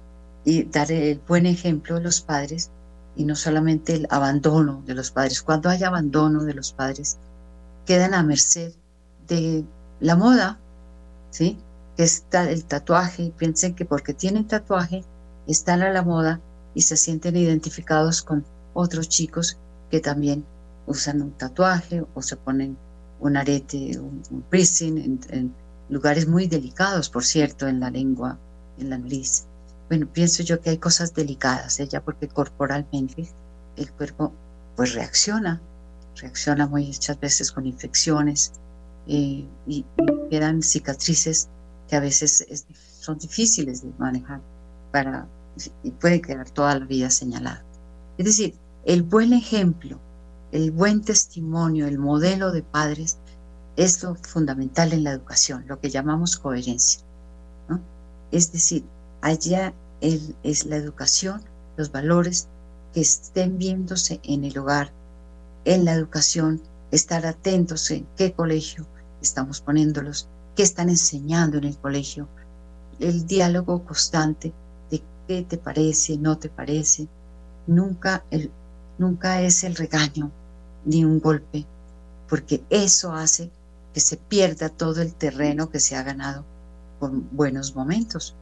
[0.43, 2.69] y dar el buen ejemplo de los padres
[3.15, 5.41] y no solamente el abandono de los padres.
[5.41, 7.17] Cuando hay abandono de los padres,
[7.85, 8.73] quedan a merced
[9.27, 9.65] de
[9.99, 10.59] la moda,
[11.29, 11.57] ¿sí?
[11.97, 15.03] Que está el tatuaje piensen que porque tienen tatuaje
[15.47, 16.39] están a la moda
[16.73, 19.57] y se sienten identificados con otros chicos
[19.89, 20.45] que también
[20.85, 22.77] usan un tatuaje o se ponen
[23.19, 25.53] un arete, un, piercing en,
[25.89, 28.37] lugares muy delicados, por cierto, en la lengua,
[28.77, 29.47] en la nariz.
[29.89, 33.27] Bueno, pienso yo que hay cosas delicadas ella porque corporalmente
[33.75, 34.31] el cuerpo
[34.75, 35.59] pues reacciona,
[36.15, 38.53] reacciona muchas veces con infecciones
[39.07, 39.85] eh, y,
[40.29, 41.49] quedan cicatrices
[41.87, 42.45] que a veces
[42.99, 44.41] son difíciles de manejar
[44.91, 45.27] para
[45.83, 47.63] y puede quedar toda la vida señalada.
[48.19, 48.53] Es decir,
[48.85, 49.99] el buen ejemplo,
[50.51, 53.17] el buen testimonio, el modelo de padres
[53.75, 57.01] es lo fundamental en la educación, lo que llamamos coherencia.
[58.31, 58.83] Es decir,
[59.21, 61.41] allá es la educación,
[61.77, 62.47] los valores
[62.93, 64.91] que estén viéndose en el hogar,
[65.65, 66.61] en la educación,
[66.91, 68.85] estar atentos en qué colegio
[69.21, 72.27] estamos poniéndolos, qué están enseñando en el colegio,
[72.99, 74.53] el diálogo constante
[74.89, 77.07] de qué te parece, no te parece,
[77.67, 78.51] nunca, el,
[78.97, 80.31] nunca es el regaño
[80.85, 81.65] ni un golpe,
[82.27, 83.51] porque eso hace
[83.93, 86.43] que se pierda todo el terreno que se ha ganado
[86.99, 88.35] con buenos momentos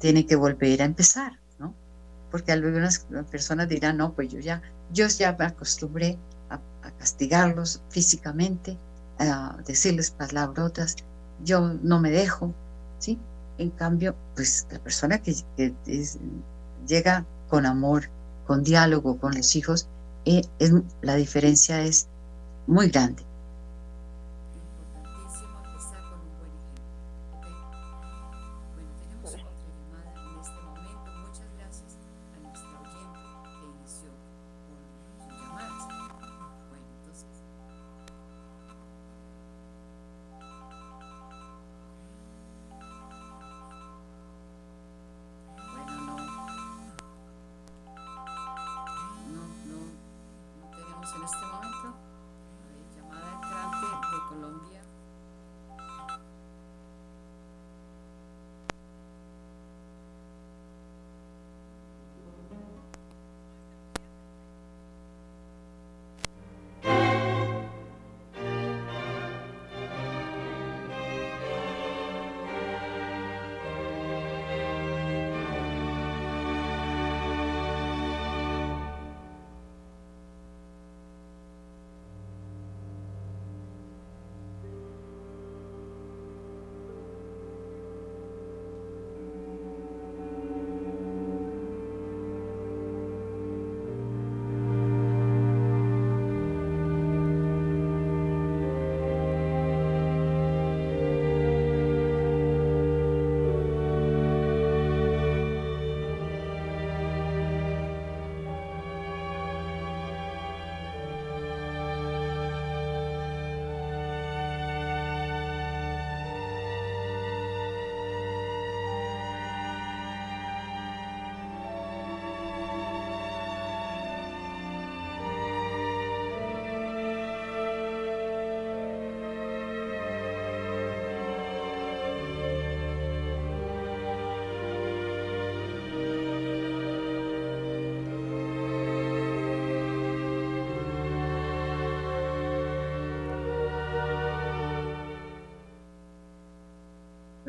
[0.00, 1.74] tiene que volver a empezar, ¿no?
[2.30, 6.58] Porque algunas personas dirán, no, pues yo ya, yo ya me acostumbré a,
[6.98, 8.76] castigarlos físicamente,
[9.18, 10.96] a decirles palabrotas,
[11.44, 12.52] yo no me dejo,
[12.98, 13.18] ¿sí?
[13.58, 15.34] En cambio, pues la persona que,
[16.86, 18.08] llega con amor,
[18.46, 19.88] con diálogo con los hijos,
[20.24, 20.42] eh,
[21.02, 22.08] la diferencia es
[22.66, 23.22] muy grande.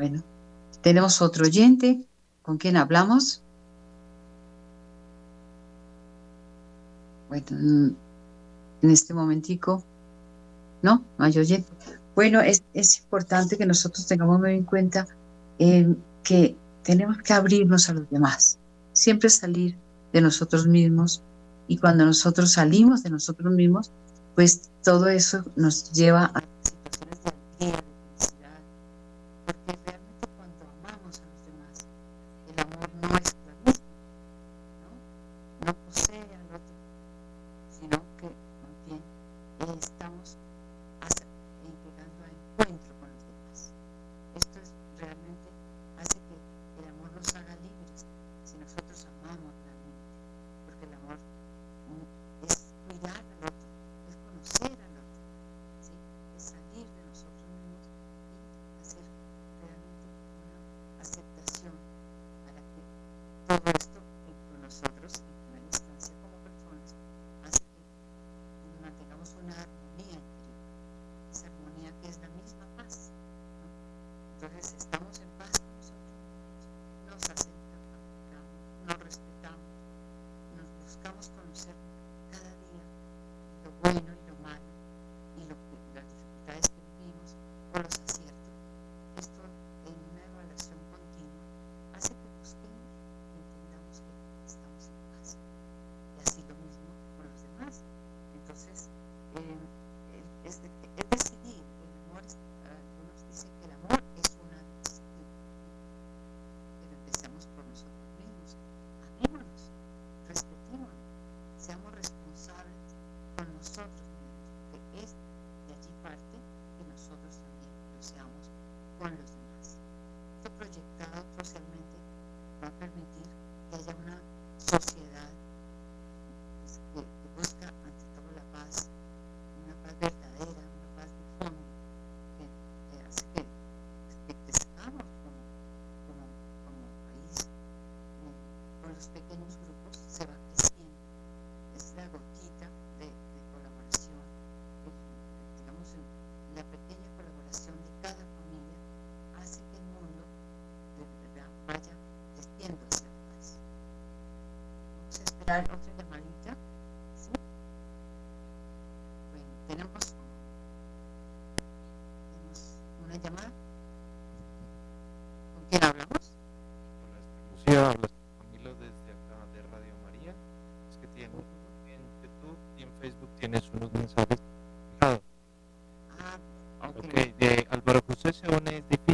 [0.02, 0.20] Bueno,
[0.80, 2.04] tenemos otro oyente.
[2.42, 3.40] ¿Con quién hablamos?
[7.28, 7.46] Bueno,
[8.82, 9.84] en este momentico,
[10.82, 11.04] ¿no?
[11.16, 11.70] No hay oyente.
[12.16, 12.64] Bueno, es,
[12.98, 15.06] importante que nosotros tengamos muy en cuenta
[15.60, 15.94] eh,
[16.24, 18.58] que tenemos que abrirnos a los demás.
[18.94, 19.76] Siempre salir
[20.12, 21.22] de nosotros mismos
[21.68, 23.92] y cuando nosotros salimos de nosotros mismos,
[24.34, 26.42] pues todo eso nos lleva a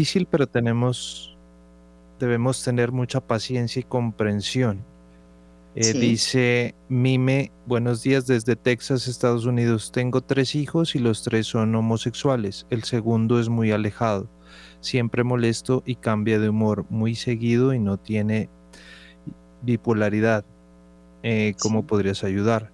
[0.08, 1.36] difícil, pero tenemos,
[2.18, 4.82] debemos tener mucha paciencia y comprensión.
[5.74, 5.98] Eh, Sí.
[5.98, 9.92] Dice Mime, buenos días desde Texas, Estados Unidos.
[9.92, 12.66] Tengo tres hijos y los tres son homosexuales.
[12.70, 14.28] El segundo es muy alejado,
[14.80, 18.48] siempre molesto y cambia de humor muy seguido y no tiene
[19.62, 20.44] bipolaridad.
[21.22, 21.86] Eh, ¿Cómo Sí.
[21.86, 22.72] podrías ayudar?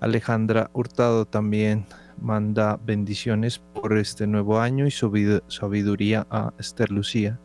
[0.00, 1.84] Alejandra Hurtado también
[2.20, 7.38] manda bendiciones por este nuevo año y sabidu- sabiduría a Esther Lucía.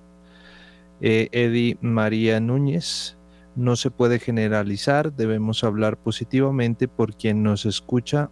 [1.00, 3.16] Eh, María Núñez,
[3.56, 8.32] no se puede generalizar, debemos hablar positivamente por quien nos escucha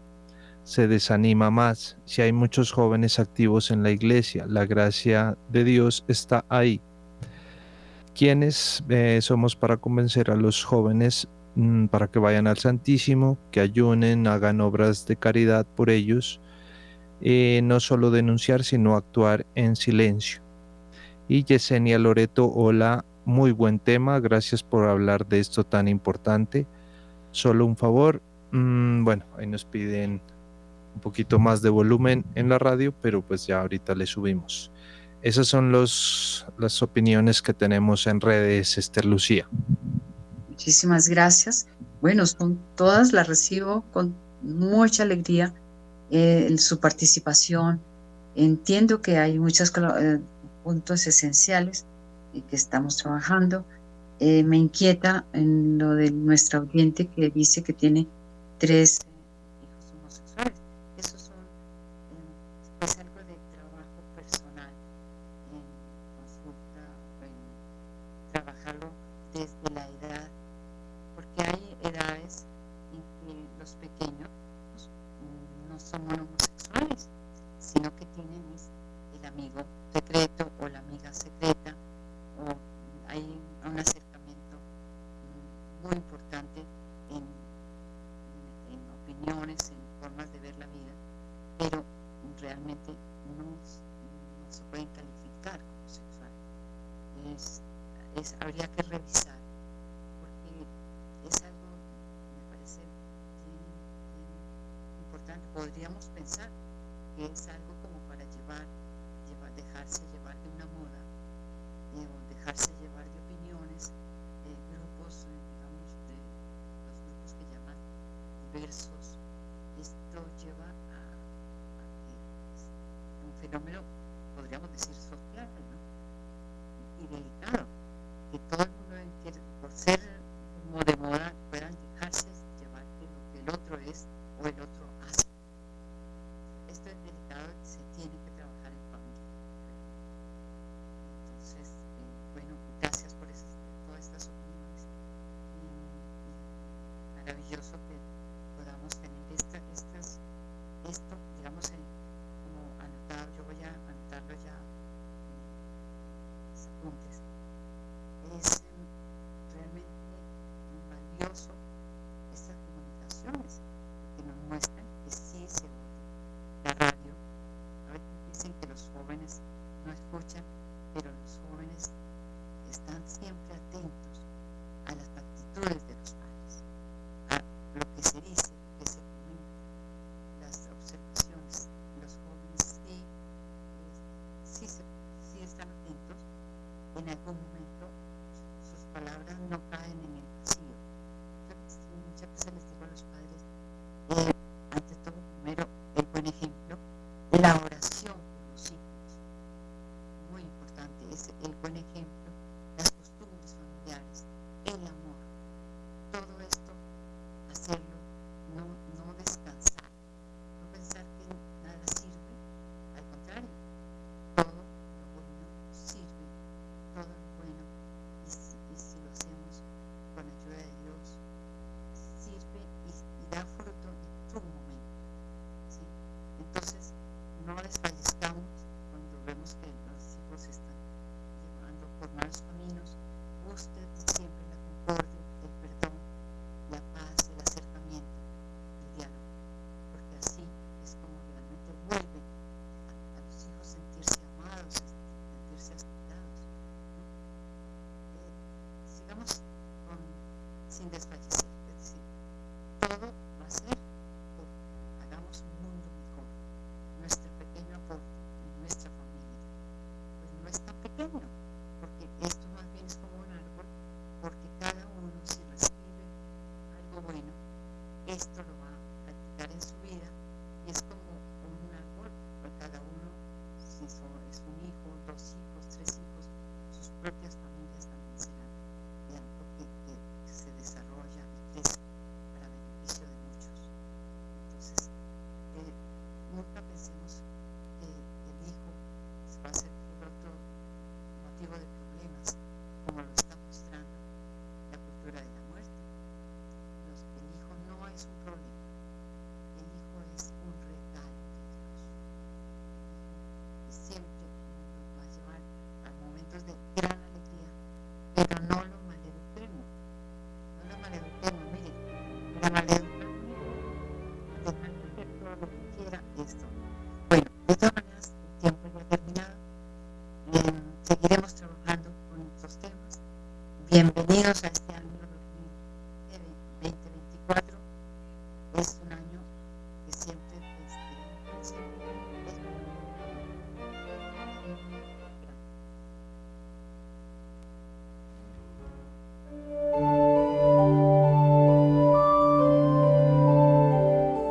[0.64, 2.00] se desanima más.
[2.06, 6.82] Si hay muchos jóvenes activos en la iglesia, la gracia de Dios está ahí.
[8.16, 13.60] ¿Quiénes eh, somos para convencer a los jóvenes mm, para que vayan al Santísimo, que
[13.60, 16.42] ayunen, hagan obras de caridad por ellos?
[17.22, 20.42] Eh, no solo denunciar, sino actuar en silencio.
[21.28, 26.66] Y Yesenia Loreto, hola, muy buen tema, gracias por hablar de esto tan importante.
[27.32, 30.22] Solo un favor, mm, bueno, ahí nos piden
[30.96, 34.72] un poquito más de volumen en la radio, pero pues ya ahorita le subimos.
[35.22, 39.48] Esas son los, las opiniones que tenemos en redes, Esther Lucía.
[40.48, 41.68] Muchísimas gracias.
[42.02, 45.54] Bueno, son todas las recibo con mucha alegría
[46.12, 47.80] eh, su participación.
[48.36, 50.20] Entiendo que hay muchos eh,
[50.64, 51.86] puntos esenciales
[52.34, 53.66] que estamos trabajando.
[54.20, 58.08] Eh, me inquieta en lo de nuestra oyente que dice que tiene
[58.58, 59.00] tres
[79.40, 79.79] el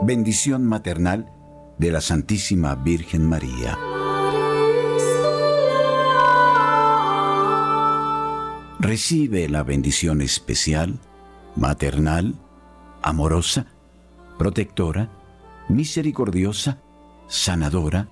[0.09, 1.31] bendición maternal
[1.77, 3.79] de la Santísima Virgen María.
[8.81, 10.99] Recibe la bendición especial,
[11.57, 12.37] maternal,
[13.03, 13.67] amorosa,
[14.39, 15.11] protectora,
[15.69, 16.79] misericordiosa,
[17.27, 18.09] sanadora,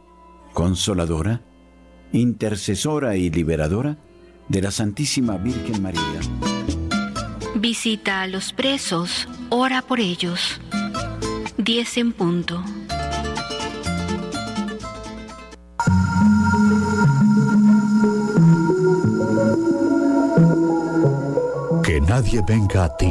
[0.53, 1.40] consoladora,
[2.12, 3.97] intercesora y liberadora
[4.51, 6.20] de la Santísima Virgen María.
[7.55, 10.61] Visita a los presos, ora por ellos.
[11.59, 12.62] 10 en punto.
[21.82, 23.07] Que nadie venga a ti